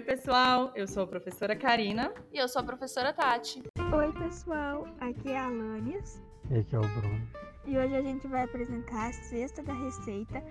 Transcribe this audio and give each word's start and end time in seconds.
pessoal, 0.00 0.72
eu 0.74 0.86
sou 0.86 1.04
a 1.04 1.06
professora 1.06 1.54
Karina. 1.54 2.12
E 2.32 2.38
eu 2.38 2.48
sou 2.48 2.60
a 2.60 2.64
professora 2.64 3.12
Tati. 3.12 3.62
Oi, 3.92 4.12
pessoal, 4.12 4.86
aqui 5.00 5.30
é 5.30 5.38
a 5.38 5.46
Alanias. 5.46 6.22
E 6.50 6.58
aqui 6.58 6.74
é 6.74 6.78
o 6.78 6.82
Bruno. 6.82 7.28
E 7.66 7.78
hoje 7.78 7.94
a 7.94 8.02
gente 8.02 8.26
vai 8.26 8.44
apresentar 8.44 9.08
a 9.08 9.12
cesta 9.12 9.62
da 9.62 9.72
receita 9.72 10.42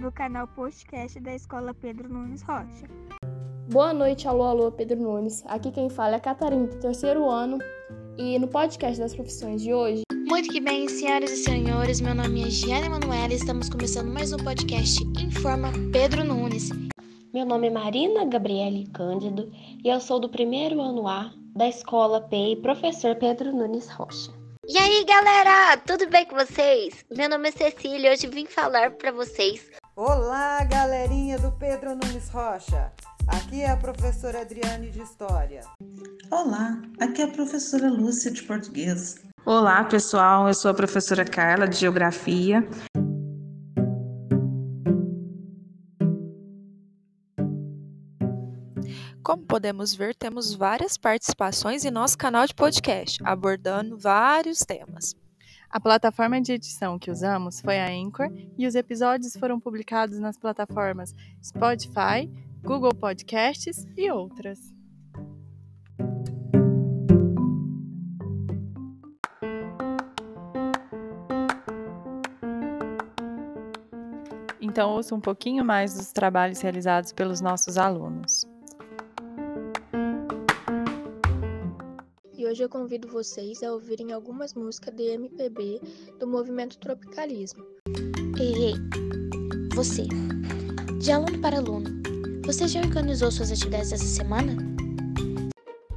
do 0.00 0.12
canal 0.12 0.46
podcast 0.48 1.18
da 1.20 1.34
Escola 1.34 1.74
Pedro 1.74 2.08
Nunes 2.08 2.42
Rocha. 2.42 2.86
Boa 3.70 3.92
noite, 3.92 4.26
alô, 4.26 4.44
alô, 4.44 4.72
Pedro 4.72 4.98
Nunes. 4.98 5.44
Aqui 5.46 5.70
quem 5.70 5.90
fala 5.90 6.14
é 6.14 6.16
a 6.16 6.20
Catarina, 6.20 6.66
do 6.66 6.78
terceiro 6.78 7.28
ano. 7.28 7.58
E 8.16 8.38
no 8.38 8.48
podcast 8.48 8.98
das 8.98 9.14
profissões 9.14 9.62
de 9.62 9.72
hoje. 9.72 10.02
Muito 10.12 10.50
que 10.50 10.60
bem, 10.60 10.88
senhoras 10.88 11.30
e 11.30 11.36
senhores, 11.36 12.00
meu 12.00 12.14
nome 12.14 12.42
é 12.42 12.50
Giane 12.50 12.88
Manuela 12.88 13.32
e 13.32 13.36
estamos 13.36 13.68
começando 13.68 14.12
mais 14.12 14.32
um 14.32 14.36
podcast 14.36 15.02
Informa 15.18 15.70
Pedro 15.92 16.24
Nunes. 16.24 16.70
Meu 17.32 17.44
nome 17.44 17.66
é 17.66 17.70
Marina 17.70 18.24
Gabriele 18.24 18.86
Cândido 18.86 19.52
e 19.84 19.86
eu 19.86 20.00
sou 20.00 20.18
do 20.18 20.30
primeiro 20.30 20.80
ano 20.80 21.06
A 21.06 21.30
da 21.54 21.68
Escola 21.68 22.22
PEI 22.22 22.56
Professor 22.56 23.14
Pedro 23.16 23.52
Nunes 23.52 23.86
Rocha. 23.90 24.32
E 24.66 24.78
aí, 24.78 25.04
galera, 25.04 25.76
tudo 25.86 26.08
bem 26.08 26.24
com 26.24 26.36
vocês? 26.36 27.04
Meu 27.14 27.28
nome 27.28 27.50
é 27.50 27.52
Cecília 27.52 28.08
e 28.08 28.12
hoje 28.14 28.26
vim 28.28 28.46
falar 28.46 28.92
para 28.92 29.12
vocês. 29.12 29.68
Olá, 29.94 30.64
galerinha 30.64 31.38
do 31.38 31.52
Pedro 31.52 31.90
Nunes 31.90 32.30
Rocha. 32.30 32.90
Aqui 33.26 33.60
é 33.60 33.70
a 33.70 33.76
professora 33.76 34.40
Adriane 34.40 34.90
de 34.90 35.02
História. 35.02 35.60
Olá, 36.30 36.80
aqui 36.98 37.20
é 37.20 37.26
a 37.26 37.28
professora 37.28 37.90
Lúcia 37.90 38.30
de 38.30 38.42
Português. 38.42 39.16
Olá, 39.44 39.84
pessoal. 39.84 40.48
Eu 40.48 40.54
sou 40.54 40.70
a 40.70 40.74
professora 40.74 41.26
Carla 41.26 41.68
de 41.68 41.76
Geografia. 41.76 42.66
Como 49.28 49.42
podemos 49.42 49.94
ver, 49.94 50.14
temos 50.14 50.54
várias 50.54 50.96
participações 50.96 51.84
em 51.84 51.90
nosso 51.90 52.16
canal 52.16 52.46
de 52.46 52.54
podcast, 52.54 53.22
abordando 53.22 53.98
vários 53.98 54.60
temas. 54.60 55.14
A 55.68 55.78
plataforma 55.78 56.40
de 56.40 56.52
edição 56.52 56.98
que 56.98 57.10
usamos 57.10 57.60
foi 57.60 57.78
a 57.78 57.90
Anchor 57.90 58.30
e 58.56 58.66
os 58.66 58.74
episódios 58.74 59.36
foram 59.36 59.60
publicados 59.60 60.18
nas 60.18 60.38
plataformas 60.38 61.14
Spotify, 61.44 62.26
Google 62.62 62.94
Podcasts 62.94 63.86
e 63.98 64.10
outras. 64.10 64.72
Então, 74.58 74.92
ouça 74.92 75.14
um 75.14 75.20
pouquinho 75.20 75.62
mais 75.66 75.92
dos 75.92 76.12
trabalhos 76.12 76.62
realizados 76.62 77.12
pelos 77.12 77.42
nossos 77.42 77.76
alunos. 77.76 78.47
Hoje 82.48 82.62
eu 82.62 82.68
convido 82.68 83.06
vocês 83.08 83.62
a 83.62 83.72
ouvirem 83.72 84.12
algumas 84.12 84.54
músicas 84.54 84.94
de 84.94 85.02
MPB 85.02 85.80
do 86.18 86.26
movimento 86.26 86.78
tropicalismo. 86.78 87.62
Ei, 88.40 88.54
ei, 88.54 88.74
você, 89.74 90.04
de 90.98 91.12
aluno 91.12 91.38
para 91.40 91.58
aluno, 91.58 91.90
você 92.46 92.66
já 92.66 92.80
organizou 92.80 93.30
suas 93.30 93.52
atividades 93.52 93.92
essa 93.92 94.04
semana? 94.04 94.56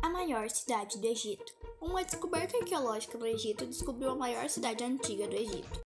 A 0.01 0.09
maior 0.09 0.49
cidade 0.49 0.97
do 0.97 1.07
Egito. 1.07 1.53
Uma 1.81 2.03
descoberta 2.03 2.57
arqueológica 2.57 3.17
no 3.17 3.25
Egito 3.25 3.65
descobriu 3.65 4.09
a 4.09 4.15
maior 4.15 4.49
cidade 4.49 4.83
antiga 4.83 5.27
do 5.27 5.35
Egito. 5.35 5.79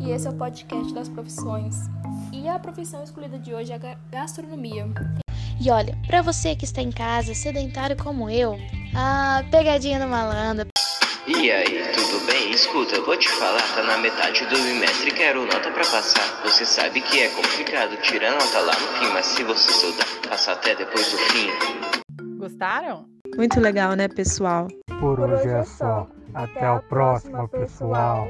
E 0.00 0.10
esse 0.10 0.26
é 0.26 0.30
o 0.30 0.36
podcast 0.36 0.94
das 0.94 1.10
profissões. 1.10 1.76
E 2.32 2.48
a 2.48 2.58
profissão 2.58 3.04
escolhida 3.04 3.38
de 3.38 3.52
hoje 3.52 3.72
é 3.72 3.76
a 3.76 3.94
gastronomia. 4.10 4.86
E 5.58 5.70
olha, 5.70 5.96
para 6.06 6.20
você 6.20 6.54
que 6.54 6.64
está 6.64 6.82
em 6.82 6.92
casa, 6.92 7.34
sedentário 7.34 7.96
como 7.96 8.28
eu, 8.28 8.58
ah, 8.94 9.42
pegadinha 9.50 9.98
no 9.98 10.06
malandro. 10.06 10.68
E 11.26 11.50
aí, 11.50 11.82
tudo 11.92 12.24
bem? 12.26 12.52
Escuta, 12.52 12.96
eu 12.96 13.04
vou 13.04 13.16
te 13.16 13.28
falar, 13.28 13.62
tá 13.74 13.82
na 13.82 13.98
metade 13.98 14.44
do 14.46 14.56
bimestre, 14.56 15.10
quero 15.10 15.44
nota 15.44 15.70
pra 15.70 15.82
passar. 15.82 16.40
Você 16.44 16.64
sabe 16.64 17.00
que 17.00 17.20
é 17.20 17.28
complicado 17.30 17.96
tirar 18.02 18.32
nota 18.32 18.60
lá 18.60 18.72
no 18.74 18.86
fim, 18.98 19.12
mas 19.12 19.26
se 19.26 19.42
você 19.42 19.70
estudar, 19.70 20.06
passa 20.28 20.52
até 20.52 20.74
depois 20.74 21.10
do 21.10 21.18
fim. 21.18 21.48
Gostaram? 22.38 23.06
Muito 23.36 23.58
legal, 23.58 23.94
né, 23.94 24.06
pessoal? 24.08 24.68
Por 25.00 25.18
hoje 25.18 25.48
é 25.48 25.64
só. 25.64 26.06
Até 26.32 26.66
a 26.66 26.78
próxima, 26.80 27.48
pessoal. 27.48 28.28